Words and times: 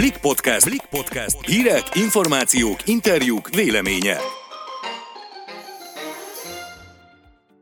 Blik 0.00 0.18
Podcast. 0.18 0.64
Blik 0.64 0.82
Podcast. 0.90 1.46
Hírek, 1.46 1.82
információk, 1.94 2.76
interjúk, 2.88 3.48
véleménye. 3.48 4.16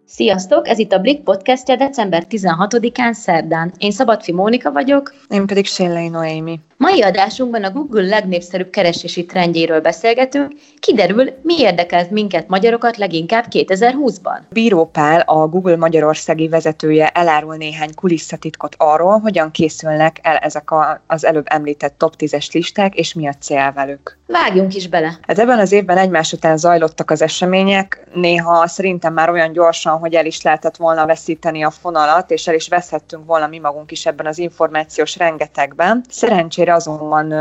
Sziasztok! 0.06 0.68
Ez 0.68 0.78
itt 0.78 0.92
a 0.92 0.98
Blik 0.98 1.22
podcastja 1.22 1.76
december 1.76 2.26
16-án 2.28 3.12
szerdán. 3.12 3.72
Én 3.78 3.90
Szabadfi 3.90 4.32
Mónika 4.32 4.72
vagyok. 4.72 5.14
Én 5.28 5.46
pedig 5.46 5.66
Sillei 5.66 6.08
Noémi. 6.08 6.60
Mai 6.78 7.02
adásunkban 7.02 7.64
a 7.64 7.70
Google 7.70 8.02
legnépszerűbb 8.02 8.70
keresési 8.70 9.26
trendjéről 9.26 9.80
beszélgetünk. 9.80 10.52
Kiderül, 10.78 11.30
mi 11.42 11.60
érdekelt 11.60 12.10
minket 12.10 12.48
magyarokat 12.48 12.96
leginkább 12.96 13.44
2020-ban. 13.50 14.40
Bíró 14.48 14.84
Pál, 14.84 15.20
a 15.20 15.46
Google 15.46 15.76
Magyarországi 15.76 16.48
vezetője 16.48 17.08
elárul 17.08 17.56
néhány 17.56 17.94
kulisszatitkot 17.94 18.74
arról, 18.78 19.18
hogyan 19.18 19.50
készülnek 19.50 20.18
el 20.22 20.36
ezek 20.36 20.70
a, 20.70 21.02
az 21.06 21.24
előbb 21.24 21.46
említett 21.48 21.98
top 21.98 22.14
10-es 22.18 22.52
listák, 22.52 22.94
és 22.94 23.14
mi 23.14 23.28
a 23.28 23.32
cél 23.40 23.72
velük. 23.74 24.18
Vágjunk 24.26 24.74
is 24.74 24.88
bele. 24.88 25.18
Hát 25.22 25.38
ebben 25.38 25.58
az 25.58 25.72
évben 25.72 25.98
egymás 25.98 26.32
után 26.32 26.56
zajlottak 26.56 27.10
az 27.10 27.22
események, 27.22 28.06
néha 28.14 28.66
szerintem 28.66 29.12
már 29.12 29.30
olyan 29.30 29.52
gyorsan, 29.52 29.98
hogy 29.98 30.14
el 30.14 30.26
is 30.26 30.42
lehetett 30.42 30.76
volna 30.76 31.06
veszíteni 31.06 31.62
a 31.62 31.70
fonalat, 31.70 32.30
és 32.30 32.46
el 32.46 32.54
is 32.54 32.68
veszhettünk 32.68 33.26
volna 33.26 33.46
mi 33.46 33.58
magunk 33.58 33.90
is 33.90 34.06
ebben 34.06 34.26
az 34.26 34.38
információs 34.38 35.16
rengetegben. 35.16 36.04
Szerencsére 36.08 36.67
Szerencsére 36.68 36.74
azonban 36.74 37.32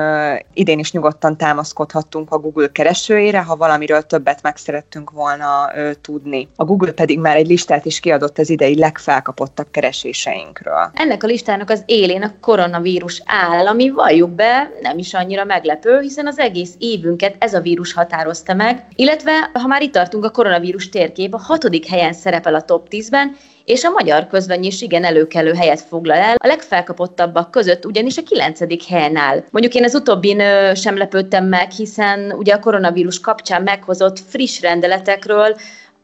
idén 0.53 0.79
is 0.79 0.91
nyugodtan 0.91 1.37
támaszkodhattunk 1.37 2.31
a 2.31 2.37
Google 2.37 2.71
keresőjére, 2.71 3.41
ha 3.41 3.55
valamiről 3.55 4.01
többet 4.01 4.41
meg 4.41 4.57
szerettünk 4.57 5.11
volna 5.11 5.71
tudni. 6.01 6.47
A 6.55 6.63
Google 6.63 6.91
pedig 6.91 7.19
már 7.19 7.35
egy 7.35 7.47
listát 7.47 7.85
is 7.85 7.99
kiadott 7.99 8.37
az 8.37 8.49
idei 8.49 8.77
legfelkapottabb 8.79 9.67
kereséseinkről. 9.71 10.91
Ennek 10.93 11.23
a 11.23 11.27
listának 11.27 11.69
az 11.69 11.83
élén 11.85 12.23
a 12.23 12.33
koronavírus 12.41 13.21
áll, 13.25 13.67
ami 13.67 13.89
valljuk 13.89 14.29
be, 14.29 14.71
nem 14.81 14.97
is 14.97 15.13
annyira 15.13 15.43
meglepő, 15.43 15.99
hiszen 15.99 16.27
az 16.27 16.39
egész 16.39 16.73
évünket 16.77 17.35
ez 17.39 17.53
a 17.53 17.59
vírus 17.59 17.93
határozta 17.93 18.53
meg, 18.53 18.85
illetve 18.95 19.49
ha 19.53 19.67
már 19.67 19.81
itt 19.81 19.93
tartunk 19.93 20.23
a 20.23 20.31
koronavírus 20.31 20.89
térkép, 20.89 21.33
a 21.33 21.37
hatodik 21.37 21.87
helyen 21.87 22.13
szerepel 22.13 22.55
a 22.55 22.61
top 22.61 22.87
10-ben, 22.89 23.35
és 23.67 23.83
a 23.83 23.89
magyar 23.89 24.27
közlöny 24.27 24.63
is 24.63 24.81
igen 24.81 25.03
előkelő 25.03 25.53
helyet 25.53 25.81
foglal 25.81 26.17
el, 26.17 26.35
a 26.37 26.47
legfelkapottabbak 26.47 27.51
között 27.51 27.85
ugyanis 27.85 28.17
a 28.17 28.23
kilencedik 28.23 28.83
helyen 28.83 29.15
áll. 29.15 29.43
Mondjuk 29.51 29.73
én 29.73 29.83
az 29.83 29.95
utóbbin 29.95 30.41
sem 30.75 30.97
lepődtem 30.97 31.45
meg, 31.45 31.71
hiszen 31.71 32.31
ugye 32.31 32.53
a 32.53 32.59
koronavírus 32.59 33.19
kapcsán 33.19 33.61
meghozott 33.61 34.19
friss 34.29 34.61
rendeletekről 34.61 35.55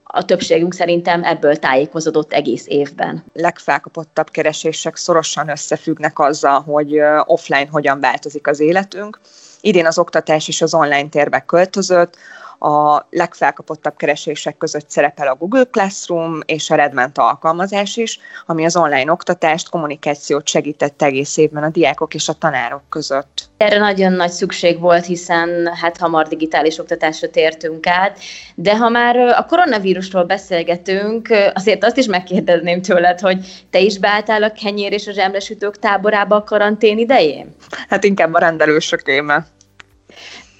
a 0.03 0.25
többségünk 0.25 0.73
szerintem 0.73 1.23
ebből 1.23 1.55
tájékozódott 1.55 2.33
egész 2.33 2.65
évben. 2.67 3.23
Legfelkapottabb 3.33 4.29
keresések 4.29 4.95
szorosan 4.95 5.49
összefüggnek 5.49 6.19
azzal, 6.19 6.61
hogy 6.61 6.99
offline 7.25 7.67
hogyan 7.71 7.99
változik 7.99 8.47
az 8.47 8.59
életünk. 8.59 9.19
Idén 9.61 9.85
az 9.85 9.97
oktatás 9.97 10.47
is 10.47 10.61
az 10.61 10.73
online 10.73 11.09
térbe 11.09 11.39
költözött, 11.39 12.17
a 12.63 13.07
legfelkapottabb 13.09 13.95
keresések 13.95 14.57
között 14.57 14.89
szerepel 14.89 15.27
a 15.27 15.35
Google 15.35 15.63
Classroom 15.63 16.39
és 16.45 16.69
a 16.69 16.75
Redmond 16.75 17.11
alkalmazás 17.15 17.97
is, 17.97 18.19
ami 18.45 18.65
az 18.65 18.75
online 18.75 19.11
oktatást, 19.11 19.69
kommunikációt 19.69 20.47
segített 20.47 21.01
egész 21.01 21.37
évben 21.37 21.63
a 21.63 21.69
diákok 21.69 22.13
és 22.13 22.27
a 22.27 22.33
tanárok 22.33 22.81
között. 22.89 23.49
Erre 23.57 23.77
nagyon 23.77 24.11
nagy 24.11 24.29
szükség 24.29 24.79
volt, 24.79 25.05
hiszen 25.05 25.75
hát 25.81 25.97
hamar 25.97 26.27
digitális 26.27 26.77
oktatásra 26.77 27.29
tértünk 27.29 27.87
át, 27.87 28.19
de 28.55 28.77
ha 28.77 28.89
már 28.89 29.17
a 29.17 29.45
koronavírusról 29.45 30.23
beszélgetünk, 30.23 31.29
azért 31.53 31.83
azt 31.83 31.97
is 31.97 32.05
megkérdezném 32.05 32.81
tőled, 32.81 33.19
hogy 33.19 33.65
te 33.69 33.79
is 33.79 33.97
beálltál 33.97 34.43
a 34.43 34.51
kenyér 34.51 34.93
és 34.93 35.07
a 35.07 35.11
zsemlesütők 35.11 35.79
táborába 35.79 36.35
a 36.35 36.43
karantén 36.43 36.97
idején? 36.97 37.55
Hát 37.89 38.03
inkább 38.03 38.33
a 38.33 38.39
rendelősökéme. 38.39 39.45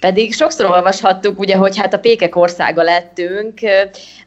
Pedig 0.04 0.34
sokszor 0.34 0.66
olvashattuk, 0.66 1.40
ugye, 1.40 1.56
hogy 1.56 1.78
hát 1.78 1.94
a 1.94 2.00
pékek 2.00 2.36
országa 2.36 2.84
lettünk. 2.84 3.60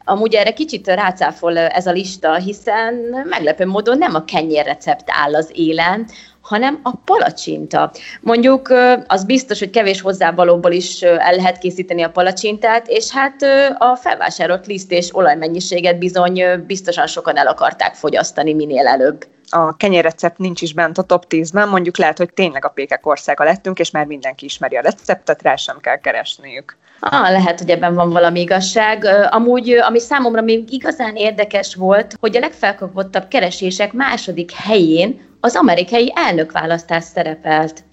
Amúgy 0.03 0.33
erre 0.33 0.53
kicsit 0.53 0.87
rácáfol 0.87 1.57
ez 1.57 1.87
a 1.87 1.91
lista, 1.91 2.35
hiszen 2.35 2.93
meglepő 3.29 3.65
módon 3.65 3.97
nem 3.97 4.15
a 4.15 4.23
recept 4.63 5.03
áll 5.05 5.35
az 5.35 5.51
élen, 5.53 6.07
hanem 6.41 6.79
a 6.83 6.91
palacsinta. 7.05 7.91
Mondjuk 8.21 8.73
az 9.07 9.23
biztos, 9.23 9.59
hogy 9.59 9.69
kevés 9.69 10.01
hozzávalóból 10.01 10.71
is 10.71 11.01
el 11.01 11.35
lehet 11.35 11.57
készíteni 11.57 12.01
a 12.01 12.09
palacsintát, 12.09 12.87
és 12.87 13.11
hát 13.11 13.41
a 13.77 13.95
felvásárolt 13.95 14.67
liszt 14.67 14.91
és 14.91 15.15
olajmennyiséget 15.15 15.99
bizony 15.99 16.43
biztosan 16.67 17.07
sokan 17.07 17.37
el 17.37 17.47
akarták 17.47 17.93
fogyasztani 17.93 18.53
minél 18.53 18.87
előbb 18.87 19.25
a 19.49 19.75
kenyérrecept 19.77 20.37
nincs 20.37 20.61
is 20.61 20.73
bent 20.73 20.97
a 20.97 21.01
top 21.01 21.25
10-ben, 21.29 21.69
mondjuk 21.69 21.97
lehet, 21.97 22.17
hogy 22.17 22.33
tényleg 22.33 22.65
a 22.65 22.69
pékek 22.69 23.05
országa 23.05 23.43
lettünk, 23.43 23.79
és 23.79 23.91
már 23.91 24.05
mindenki 24.05 24.45
ismeri 24.45 24.75
a 24.75 24.81
receptet, 24.81 25.41
rá 25.41 25.55
sem 25.55 25.79
kell 25.79 25.97
keresniük. 25.97 26.77
Ah, 26.99 27.31
lehet, 27.31 27.59
hogy 27.59 27.69
ebben 27.69 27.93
van 27.93 28.09
valami 28.09 28.39
igazság. 28.39 29.05
Amúgy, 29.29 29.71
ami 29.71 29.99
számomra 29.99 30.41
még 30.41 30.73
igazán 30.73 31.15
érdekes 31.15 31.75
volt, 31.75 32.15
hogy 32.19 32.35
a 32.35 32.39
legfelkapottabb 32.39 33.27
keresések 33.27 33.93
második 33.93 34.51
helyén 34.51 35.35
az 35.39 35.55
amerikai 35.55 36.13
elnökválasztás 36.15 37.03
szerepelt. 37.03 37.83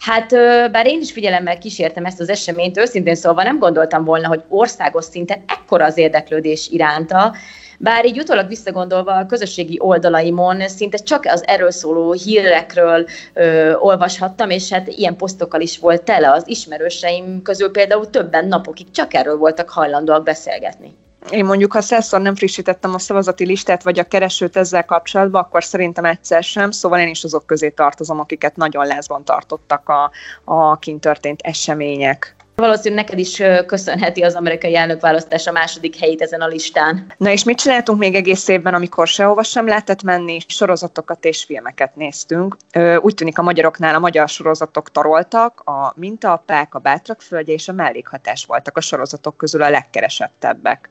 Hát 0.00 0.30
bár 0.70 0.86
én 0.86 1.00
is 1.00 1.12
figyelemmel 1.12 1.58
kísértem 1.58 2.04
ezt 2.04 2.20
az 2.20 2.28
eseményt, 2.28 2.78
őszintén 2.78 3.14
szólva 3.14 3.42
nem 3.42 3.58
gondoltam 3.58 4.04
volna, 4.04 4.28
hogy 4.28 4.42
országos 4.48 5.04
szinten 5.04 5.42
ekkora 5.46 5.84
az 5.84 5.96
érdeklődés 5.96 6.68
iránta, 6.68 7.34
bár 7.78 8.06
így 8.06 8.18
utólag 8.18 8.48
visszagondolva 8.48 9.12
a 9.12 9.26
közösségi 9.26 9.76
oldalaimon 9.80 10.68
szinte 10.68 10.96
csak 10.96 11.24
az 11.24 11.46
erről 11.46 11.70
szóló 11.70 12.12
hírekről 12.12 13.06
ö, 13.32 13.74
olvashattam, 13.74 14.50
és 14.50 14.72
hát 14.72 14.88
ilyen 14.88 15.16
posztokkal 15.16 15.60
is 15.60 15.78
volt 15.78 16.02
tele 16.02 16.30
az 16.30 16.42
ismerőseim 16.46 17.42
közül 17.42 17.70
például 17.70 18.10
többen 18.10 18.46
napokig 18.46 18.90
csak 18.90 19.14
erről 19.14 19.36
voltak 19.36 19.68
hajlandóak 19.68 20.24
beszélgetni. 20.24 20.92
Én 21.30 21.44
mondjuk, 21.44 21.72
ha 21.72 21.80
százszor 21.80 22.20
nem 22.20 22.34
frissítettem 22.34 22.94
a 22.94 22.98
szavazati 22.98 23.46
listát, 23.46 23.82
vagy 23.82 23.98
a 23.98 24.04
keresőt 24.04 24.56
ezzel 24.56 24.84
kapcsolatban, 24.84 25.42
akkor 25.42 25.64
szerintem 25.64 26.04
egyszer 26.04 26.42
sem, 26.42 26.70
szóval 26.70 27.00
én 27.00 27.08
is 27.08 27.24
azok 27.24 27.46
közé 27.46 27.68
tartozom, 27.68 28.20
akiket 28.20 28.56
nagyon 28.56 28.86
lázban 28.86 29.24
tartottak 29.24 29.88
a, 29.88 30.10
a 30.44 30.78
kint 30.78 31.00
történt 31.00 31.40
események. 31.42 32.34
Valószínűleg 32.60 33.04
neked 33.04 33.18
is 33.18 33.42
köszönheti 33.66 34.22
az 34.22 34.34
amerikai 34.34 34.76
elnökválasztás 34.76 35.46
a 35.46 35.52
második 35.52 35.96
helyét 35.96 36.22
ezen 36.22 36.40
a 36.40 36.46
listán. 36.46 37.12
Na 37.16 37.30
és 37.30 37.44
mit 37.44 37.58
csináltunk 37.58 37.98
még 37.98 38.14
egész 38.14 38.48
évben, 38.48 38.74
amikor 38.74 39.06
sehova 39.06 39.42
sem 39.42 39.66
lehetett 39.66 40.02
menni? 40.02 40.38
Sorozatokat 40.46 41.24
és 41.24 41.44
filmeket 41.44 41.96
néztünk. 41.96 42.56
Úgy 43.00 43.14
tűnik 43.14 43.38
a 43.38 43.42
magyaroknál 43.42 43.94
a 43.94 43.98
magyar 43.98 44.28
sorozatok 44.28 44.90
taroltak, 44.90 45.60
a 45.60 45.92
Mintaapák, 45.96 46.74
a 46.74 46.78
Bátrak 46.78 47.20
földje 47.20 47.54
és 47.54 47.68
a 47.68 47.72
mellékhatás 47.72 48.44
voltak 48.44 48.76
a 48.76 48.80
sorozatok 48.80 49.36
közül 49.36 49.62
a 49.62 49.70
legkeresettebbek. 49.70 50.90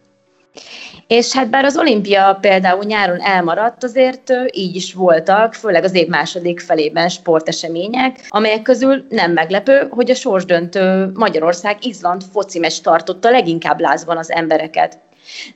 És 1.09 1.33
hát 1.33 1.49
bár 1.49 1.65
az 1.65 1.77
olimpia 1.77 2.37
például 2.41 2.83
nyáron 2.83 3.21
elmaradt, 3.21 3.83
azért 3.83 4.33
így 4.51 4.75
is 4.75 4.93
voltak, 4.93 5.53
főleg 5.53 5.83
az 5.83 5.95
év 5.95 6.07
második 6.07 6.59
felében 6.59 7.09
sportesemények, 7.09 8.25
amelyek 8.27 8.61
közül 8.61 9.05
nem 9.09 9.31
meglepő, 9.31 9.87
hogy 9.89 10.11
a 10.11 10.15
sorsdöntő 10.15 11.11
Magyarország-Izland 11.13 12.23
focimes 12.31 12.81
tartotta 12.81 13.29
leginkább 13.29 13.79
lázban 13.79 14.17
az 14.17 14.31
embereket. 14.31 14.99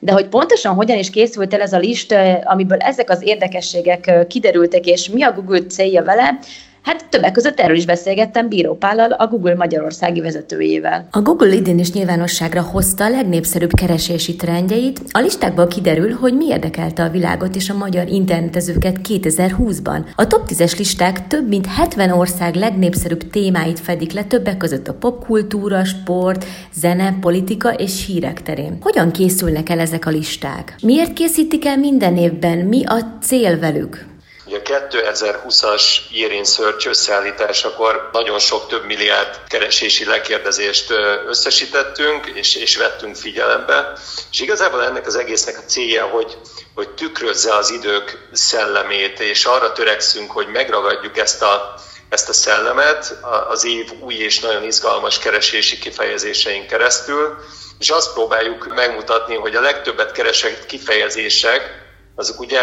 De 0.00 0.12
hogy 0.12 0.28
pontosan 0.28 0.74
hogyan 0.74 0.98
is 0.98 1.10
készült 1.10 1.54
el 1.54 1.60
ez 1.60 1.72
a 1.72 1.78
lista, 1.78 2.38
amiből 2.38 2.78
ezek 2.78 3.10
az 3.10 3.22
érdekességek 3.22 4.26
kiderültek, 4.28 4.86
és 4.86 5.08
mi 5.08 5.22
a 5.22 5.32
Google 5.32 5.66
célja 5.66 6.02
vele, 6.02 6.38
Hát 6.84 7.08
többek 7.08 7.32
között 7.32 7.60
erről 7.60 7.76
is 7.76 7.86
beszélgettem 7.86 8.48
Bíró 8.48 8.74
Pállal, 8.74 9.12
a 9.12 9.26
Google 9.26 9.54
Magyarországi 9.54 10.20
vezetőjével. 10.20 11.08
A 11.10 11.20
Google 11.20 11.54
idén 11.54 11.78
is 11.78 11.92
nyilvánosságra 11.92 12.62
hozta 12.62 13.04
a 13.04 13.08
legnépszerűbb 13.08 13.70
keresési 13.72 14.36
trendjeit. 14.36 15.00
A 15.10 15.18
listákból 15.18 15.66
kiderül, 15.66 16.12
hogy 16.12 16.36
mi 16.36 16.46
érdekelte 16.46 17.02
a 17.02 17.10
világot 17.10 17.56
és 17.56 17.70
a 17.70 17.76
magyar 17.76 18.08
internetezőket 18.08 18.96
2020-ban. 19.08 20.04
A 20.14 20.26
top 20.26 20.48
10-es 20.48 20.78
listák 20.78 21.26
több 21.26 21.48
mint 21.48 21.66
70 21.66 22.10
ország 22.10 22.54
legnépszerűbb 22.54 23.30
témáit 23.30 23.80
fedik 23.80 24.12
le, 24.12 24.24
többek 24.24 24.56
között 24.56 24.88
a 24.88 24.94
popkultúra, 24.94 25.84
sport, 25.84 26.44
zene, 26.74 27.16
politika 27.20 27.72
és 27.72 28.06
hírek 28.06 28.42
terén. 28.42 28.78
Hogyan 28.80 29.10
készülnek 29.10 29.68
el 29.68 29.78
ezek 29.78 30.06
a 30.06 30.10
listák? 30.10 30.74
Miért 30.82 31.12
készítik 31.12 31.66
el 31.66 31.76
minden 31.76 32.16
évben? 32.16 32.58
Mi 32.58 32.84
a 32.84 32.98
cél 33.20 33.58
velük? 33.58 34.12
Ugye 34.54 34.76
a 34.76 34.88
2020-as 34.88 35.82
Year 36.10 36.32
in 36.32 36.44
Search 36.44 36.86
összeállításakor 36.86 38.08
nagyon 38.12 38.38
sok 38.38 38.68
több 38.68 38.84
milliárd 38.84 39.40
keresési 39.48 40.04
lekérdezést 40.04 40.90
összesítettünk, 41.26 42.26
és, 42.26 42.54
és 42.54 42.76
vettünk 42.76 43.16
figyelembe. 43.16 43.92
És 44.30 44.40
igazából 44.40 44.84
ennek 44.84 45.06
az 45.06 45.16
egésznek 45.16 45.58
a 45.58 45.64
célja, 45.66 46.04
hogy, 46.04 46.36
hogy 46.74 46.88
tükrözze 46.88 47.54
az 47.54 47.70
idők 47.70 48.28
szellemét, 48.32 49.20
és 49.20 49.44
arra 49.44 49.72
törekszünk, 49.72 50.30
hogy 50.30 50.46
megragadjuk 50.46 51.18
ezt 51.18 51.42
a, 51.42 51.74
ezt 52.08 52.28
a 52.28 52.32
szellemet 52.32 53.18
az 53.48 53.64
év 53.64 53.90
új 54.00 54.14
és 54.14 54.40
nagyon 54.40 54.62
izgalmas 54.62 55.18
keresési 55.18 55.78
kifejezéseink 55.78 56.66
keresztül, 56.66 57.38
és 57.78 57.90
azt 57.90 58.12
próbáljuk 58.12 58.74
megmutatni, 58.74 59.36
hogy 59.36 59.54
a 59.54 59.60
legtöbbet 59.60 60.12
keresett 60.12 60.66
kifejezések 60.66 61.83
azok 62.14 62.40
ugye 62.40 62.60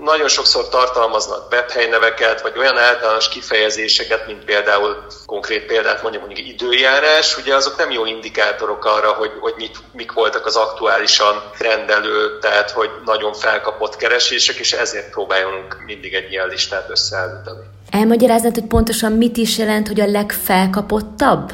nagyon 0.00 0.28
sokszor 0.28 0.68
tartalmaznak 0.68 1.52
webhelyneveket, 1.52 2.42
vagy 2.42 2.58
olyan 2.58 2.78
általános 2.78 3.28
kifejezéseket, 3.28 4.26
mint 4.26 4.44
például 4.44 5.06
konkrét 5.26 5.66
példát 5.66 6.02
mondjuk, 6.02 6.26
mondjuk 6.26 6.48
időjárás, 6.48 7.36
ugye 7.36 7.54
azok 7.54 7.76
nem 7.76 7.90
jó 7.90 8.06
indikátorok 8.06 8.84
arra, 8.84 9.12
hogy, 9.12 9.30
hogy 9.40 9.54
mit, 9.56 9.78
mik 9.92 10.12
voltak 10.12 10.46
az 10.46 10.56
aktuálisan 10.56 11.42
rendelő, 11.58 12.38
tehát 12.38 12.70
hogy 12.70 12.90
nagyon 13.04 13.32
felkapott 13.32 13.96
keresések, 13.96 14.56
és 14.56 14.72
ezért 14.72 15.10
próbáljunk 15.10 15.82
mindig 15.86 16.14
egy 16.14 16.30
ilyen 16.30 16.48
listát 16.48 16.90
összeállítani. 16.90 17.60
Elmagyaráznád, 17.90 18.54
hogy 18.54 18.66
pontosan 18.66 19.12
mit 19.12 19.36
is 19.36 19.58
jelent, 19.58 19.88
hogy 19.88 20.00
a 20.00 20.06
legfelkapottabb? 20.06 21.52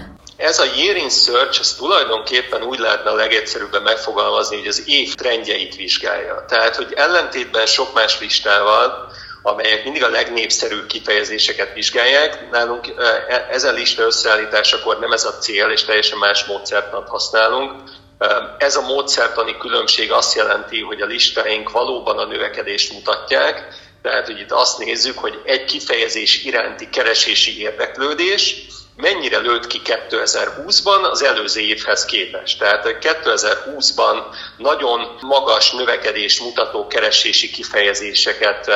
Ez 0.49 0.59
a 0.59 0.65
year 0.65 0.97
in 0.97 1.11
search, 1.11 1.61
ez 1.61 1.75
tulajdonképpen 1.75 2.63
úgy 2.63 2.79
lehetne 2.79 3.11
a 3.11 3.15
legegyszerűbben 3.15 3.83
megfogalmazni, 3.83 4.57
hogy 4.57 4.67
az 4.67 4.83
év 4.87 5.15
trendjeit 5.15 5.77
vizsgálja. 5.77 6.45
Tehát, 6.49 6.77
hogy 6.77 6.93
ellentétben 6.97 7.67
sok 7.67 7.95
más 7.95 8.21
listával, 8.21 9.13
amelyek 9.43 9.85
mindig 9.85 10.03
a 10.03 10.09
legnépszerűbb 10.09 10.87
kifejezéseket 10.87 11.75
vizsgálják. 11.75 12.51
Nálunk 12.51 12.87
e, 12.87 13.47
ezen 13.51 13.75
lista 13.75 14.03
összeállításakor 14.03 14.99
nem 14.99 15.13
ez 15.13 15.25
a 15.25 15.39
cél, 15.39 15.71
és 15.71 15.85
teljesen 15.85 16.19
más 16.19 16.45
módszertant 16.45 17.09
használunk. 17.09 17.73
Ez 18.59 18.77
a 18.77 18.81
módszertani 18.81 19.57
különbség 19.57 20.13
azt 20.13 20.35
jelenti, 20.35 20.81
hogy 20.81 21.01
a 21.01 21.07
listáink 21.07 21.71
valóban 21.71 22.19
a 22.19 22.25
növekedést 22.25 22.93
mutatják, 22.93 23.69
tehát, 24.03 24.27
hogy 24.27 24.39
itt 24.39 24.53
azt 24.53 24.79
nézzük, 24.79 25.19
hogy 25.19 25.41
egy 25.45 25.65
kifejezés 25.65 26.45
iránti 26.45 26.89
keresési 26.89 27.61
érdeklődés, 27.61 28.67
mennyire 29.01 29.39
lőtt 29.39 29.67
ki 29.67 29.81
2020-ban 29.85 31.11
az 31.11 31.23
előző 31.23 31.61
évhez 31.61 32.05
képest. 32.05 32.59
Tehát 32.59 32.97
2020-ban 33.01 34.23
nagyon 34.57 35.17
magas 35.21 35.73
növekedés 35.73 36.41
mutató 36.41 36.87
keresési 36.87 37.51
kifejezéseket 37.51 38.71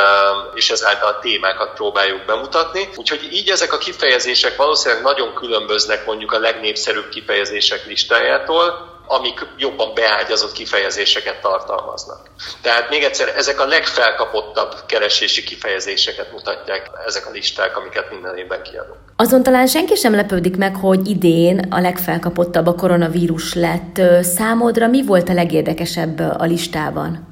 és 0.55 0.71
ezáltal 0.71 1.19
témákat 1.19 1.75
próbáljuk 1.75 2.25
bemutatni. 2.25 2.89
Úgyhogy 2.97 3.29
így 3.33 3.51
ezek 3.51 3.73
a 3.73 3.79
kifejezések 3.79 4.57
valószínűleg 4.57 5.03
nagyon 5.03 5.35
különböznek 5.35 6.07
mondjuk 6.07 6.33
a 6.33 6.39
legnépszerűbb 6.39 7.09
kifejezések 7.09 7.87
listájától, 7.87 8.92
amik 9.13 9.47
jobban 9.57 9.95
beágyazott 9.95 10.53
kifejezéseket 10.53 11.41
tartalmaznak. 11.41 12.21
Tehát 12.63 12.91
még 12.91 13.03
egyszer, 13.03 13.33
ezek 13.37 13.61
a 13.61 13.67
legfelkapottabb 13.67 14.75
keresési 14.87 15.43
kifejezéseket 15.45 16.33
mutatják 16.33 16.91
ezek 17.07 17.27
a 17.27 17.31
listák, 17.31 17.77
amiket 17.77 18.11
minden 18.11 18.37
évben 18.37 18.63
kiadunk. 18.63 18.99
Azon 19.17 19.43
talán 19.43 19.67
senki 19.67 19.95
sem 19.95 20.15
lepődik 20.15 20.57
meg, 20.57 20.77
hogy 20.77 21.09
idén 21.09 21.67
a 21.71 21.81
legfelkapottabb 21.81 22.67
a 22.67 22.75
koronavírus 22.75 23.55
lett. 23.55 24.25
Számodra 24.25 24.87
mi 24.87 25.05
volt 25.05 25.29
a 25.29 25.33
legérdekesebb 25.33 26.19
a 26.39 26.45
listában? 26.45 27.31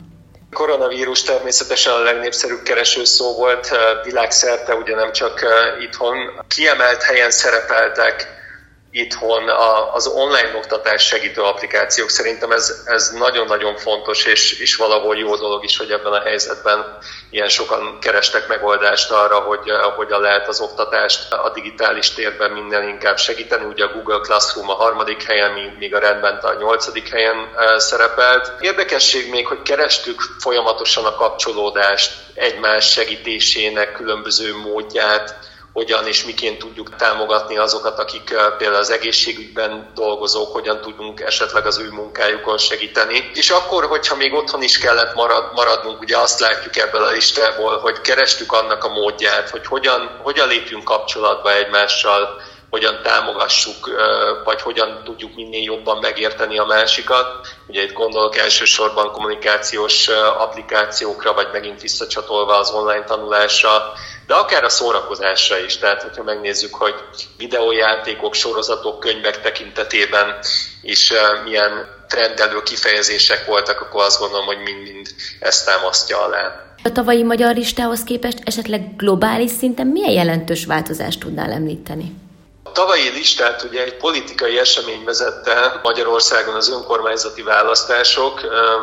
koronavírus 0.52 1.22
természetesen 1.22 1.92
a 1.92 2.02
legnépszerűbb 2.02 2.62
kereső 2.62 3.04
szó 3.04 3.34
volt 3.34 3.70
világszerte, 4.04 4.74
ugye 4.74 4.94
nem 4.94 5.12
csak 5.12 5.40
itthon. 5.80 6.16
Kiemelt 6.48 7.02
helyen 7.02 7.30
szerepeltek 7.30 8.39
itthon 8.92 9.48
a, 9.48 9.94
az 9.94 10.06
online 10.06 10.56
oktatás 10.56 11.06
segítő 11.06 11.42
applikációk. 11.42 12.08
Szerintem 12.08 12.52
ez, 12.52 12.82
ez 12.84 13.10
nagyon-nagyon 13.10 13.76
fontos, 13.76 14.24
és, 14.24 14.60
és 14.60 14.76
valahol 14.76 15.16
jó 15.16 15.36
dolog 15.36 15.64
is, 15.64 15.76
hogy 15.76 15.90
ebben 15.90 16.12
a 16.12 16.20
helyzetben 16.20 16.98
ilyen 17.30 17.48
sokan 17.48 17.98
kerestek 18.00 18.48
megoldást 18.48 19.10
arra, 19.10 19.38
hogy 19.38 19.70
hogyan 19.96 20.20
lehet 20.20 20.48
az 20.48 20.60
oktatást 20.60 21.32
a 21.32 21.50
digitális 21.54 22.10
térben 22.10 22.50
minden 22.50 22.88
inkább 22.88 23.18
segíteni. 23.18 23.64
Ugye 23.64 23.84
a 23.84 23.92
Google 23.92 24.20
Classroom 24.20 24.70
a 24.70 24.74
harmadik 24.74 25.22
helyen, 25.22 25.50
míg 25.78 25.94
a 25.94 25.98
rendben 25.98 26.36
a 26.36 26.54
nyolcadik 26.58 27.08
helyen 27.08 27.52
e, 27.56 27.78
szerepelt. 27.78 28.52
Érdekesség 28.60 29.30
még, 29.30 29.46
hogy 29.46 29.62
kerestük 29.62 30.20
folyamatosan 30.38 31.04
a 31.04 31.14
kapcsolódást 31.14 32.12
egymás 32.34 32.90
segítésének 32.90 33.92
különböző 33.92 34.56
módját, 34.56 35.49
hogyan 35.72 36.06
és 36.06 36.24
miként 36.24 36.58
tudjuk 36.58 36.96
támogatni 36.96 37.56
azokat, 37.56 37.98
akik 37.98 38.24
például 38.58 38.80
az 38.80 38.90
egészségügyben 38.90 39.90
dolgozók, 39.94 40.52
hogyan 40.52 40.80
tudunk 40.80 41.20
esetleg 41.20 41.66
az 41.66 41.78
ő 41.78 41.90
munkájukon 41.90 42.58
segíteni. 42.58 43.30
És 43.34 43.50
akkor, 43.50 43.86
hogyha 43.86 44.16
még 44.16 44.34
otthon 44.34 44.62
is 44.62 44.78
kellett 44.78 45.14
marad, 45.14 45.52
maradnunk, 45.54 46.00
ugye 46.00 46.18
azt 46.18 46.40
látjuk 46.40 46.76
ebből 46.76 47.02
a 47.02 47.10
listából, 47.10 47.78
hogy 47.78 48.00
kerestük 48.00 48.52
annak 48.52 48.84
a 48.84 48.92
módját, 48.92 49.50
hogy 49.50 49.66
hogyan, 49.66 50.18
hogyan 50.22 50.48
lépjünk 50.48 50.84
kapcsolatba 50.84 51.54
egymással, 51.54 52.40
hogyan 52.70 53.00
támogassuk, 53.02 53.90
vagy 54.44 54.60
hogyan 54.60 55.00
tudjuk 55.04 55.34
minél 55.34 55.62
jobban 55.62 55.98
megérteni 55.98 56.58
a 56.58 56.64
másikat. 56.64 57.26
Ugye 57.66 57.82
itt 57.82 57.92
gondolok 57.92 58.36
elsősorban 58.36 59.12
kommunikációs 59.12 60.08
applikációkra, 60.38 61.34
vagy 61.34 61.48
megint 61.52 61.80
visszacsatolva 61.80 62.58
az 62.58 62.70
online 62.70 63.04
tanulásra, 63.04 63.92
de 64.26 64.34
akár 64.34 64.64
a 64.64 64.68
szórakozásra 64.68 65.58
is. 65.58 65.78
Tehát, 65.78 66.02
hogyha 66.02 66.22
megnézzük, 66.22 66.74
hogy 66.74 66.94
videójátékok, 67.36 68.34
sorozatok, 68.34 69.00
könyvek 69.00 69.40
tekintetében 69.40 70.38
is 70.82 71.12
milyen 71.44 71.98
trendelő 72.08 72.62
kifejezések 72.62 73.46
voltak, 73.46 73.80
akkor 73.80 74.02
azt 74.02 74.20
gondolom, 74.20 74.46
hogy 74.46 74.58
mind-mind 74.58 75.08
ezt 75.40 75.66
támasztja 75.66 76.22
alá. 76.22 76.64
A 76.82 76.92
tavalyi 76.92 77.22
magyar 77.22 77.54
listához 77.54 78.04
képest 78.04 78.38
esetleg 78.44 78.96
globális 78.96 79.50
szinten 79.50 79.86
milyen 79.86 80.12
jelentős 80.12 80.64
változást 80.64 81.20
tudnál 81.20 81.52
említeni? 81.52 82.28
Tavalyi 82.72 83.08
listát 83.08 83.62
ugye 83.62 83.82
egy 83.82 83.96
politikai 83.96 84.58
esemény 84.58 85.04
vezette 85.04 85.80
Magyarországon 85.82 86.54
az 86.54 86.70
önkormányzati 86.70 87.42
választások. 87.42 88.40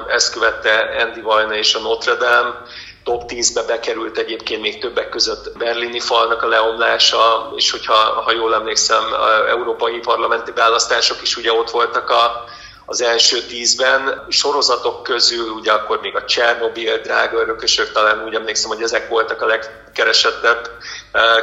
Ezt 0.08 0.34
követte 0.34 0.96
Andy 1.02 1.22
Vajna 1.22 1.56
és 1.56 1.74
a 1.74 1.80
Notre 1.80 2.16
Dame. 2.16 2.62
Top 3.04 3.24
10-be 3.28 3.64
bekerült 3.64 4.18
egyébként 4.18 4.62
még 4.62 4.80
többek 4.80 5.10
között 5.10 5.58
berlini 5.58 6.00
falnak 6.00 6.42
a 6.42 6.48
leomlása, 6.48 7.52
és 7.56 7.72
hogyha 7.72 7.96
ha 7.96 8.32
jól 8.32 8.54
emlékszem, 8.54 9.04
a 9.14 9.50
európai 9.50 10.00
parlamenti 10.00 10.52
választások 10.52 11.22
is 11.22 11.38
ugye 11.38 11.52
ott 11.52 11.70
voltak 11.70 12.10
a, 12.10 12.44
az 12.86 13.02
első 13.02 13.42
tízben. 13.42 14.26
Sorozatok 14.30 15.04
közül 15.04 15.50
ugye 15.50 15.72
akkor 15.72 16.00
még 16.02 16.16
a 16.16 16.26
Csernobil, 16.26 16.98
drága 16.98 17.38
örökösök, 17.38 17.92
talán 17.92 18.24
úgy 18.26 18.34
emlékszem, 18.34 18.70
hogy 18.70 18.82
ezek 18.82 19.10
voltak 19.10 19.42
a 19.42 19.46
legkeresettebb 19.46 20.70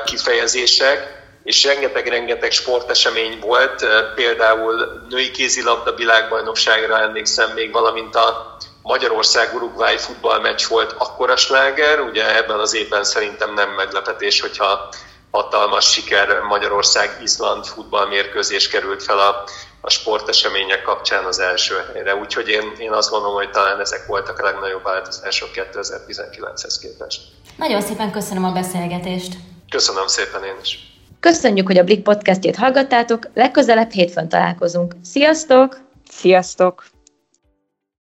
kifejezések 0.05 1.23
és 1.45 1.65
rengeteg-rengeteg 1.65 2.51
sportesemény 2.51 3.39
volt, 3.41 3.87
például 4.15 5.03
női 5.09 5.31
kézilabda 5.31 5.95
világbajnokságra 5.95 7.01
emlékszem 7.01 7.51
még, 7.51 7.73
valamint 7.73 8.15
a 8.15 8.57
Magyarország-Uruguay 8.83 9.97
futballmeccs 9.97 10.67
volt 10.67 10.95
akkora 10.99 11.37
sláger, 11.37 12.01
ugye 12.01 12.37
ebben 12.37 12.59
az 12.59 12.75
évben 12.75 13.05
szerintem 13.05 13.55
nem 13.55 13.71
meglepetés, 13.71 14.41
hogyha 14.41 14.89
hatalmas 15.31 15.91
siker 15.91 16.41
Magyarország-Izland 16.41 17.65
futballmérkőzés 17.65 18.69
került 18.69 19.03
fel 19.03 19.19
a, 19.19 19.45
a 19.81 19.91
sportesemények 19.91 20.83
kapcsán 20.83 21.25
az 21.25 21.39
első 21.39 21.85
helyre. 21.93 22.17
Úgyhogy 22.17 22.49
én, 22.49 22.73
én 22.79 22.93
azt 22.93 23.11
gondolom, 23.11 23.35
hogy 23.35 23.51
talán 23.51 23.81
ezek 23.81 24.07
voltak 24.07 24.39
a 24.39 24.45
legnagyobb 24.45 24.83
változások 24.83 25.49
2019-hez 25.55 26.77
képest. 26.81 27.21
Nagyon 27.57 27.81
szépen 27.81 28.13
köszönöm 28.13 28.45
a 28.45 28.53
beszélgetést. 28.53 29.33
Köszönöm 29.69 30.07
szépen 30.07 30.45
én 30.45 30.57
is. 30.63 30.94
Köszönjük, 31.25 31.67
hogy 31.67 31.79
a 31.79 31.85
Blik 31.85 32.03
podcastjét 32.03 32.57
hallgattátok, 32.57 33.31
legközelebb 33.35 33.91
hétfőn 33.91 34.29
találkozunk. 34.29 34.97
Sziasztok! 35.03 35.81
Sziasztok! 36.11 36.94